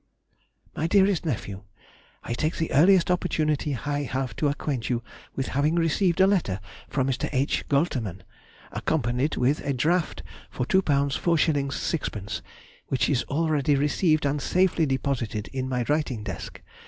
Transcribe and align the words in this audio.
MY 0.75 0.87
DEAREST 0.87 1.27
NEPHEW,— 1.27 1.63
I 2.23 2.33
take 2.33 2.55
the 2.55 2.71
earliest 2.71 3.11
opportunity 3.11 3.75
I 3.85 4.01
have 4.01 4.35
to 4.37 4.47
acquaint 4.47 4.89
you 4.89 5.03
with 5.35 5.49
having 5.49 5.75
received 5.75 6.19
a 6.19 6.25
letter 6.25 6.59
from 6.89 7.05
Mr. 7.05 7.29
H. 7.31 7.65
Goltermann, 7.69 8.23
accompanied 8.71 9.35
with 9.37 9.59
a 9.63 9.73
draft 9.73 10.23
for 10.49 10.65
£2 10.65 10.81
4_s._ 10.81 11.13
6_d._, 11.99 12.41
which 12.87 13.09
is 13.11 13.21
already 13.25 13.75
received 13.75 14.25
and 14.25 14.41
safely 14.41 14.87
deposited 14.87 15.47
in 15.53 15.69
my 15.69 15.85
writing 15.87 16.23
desk. 16.23 16.63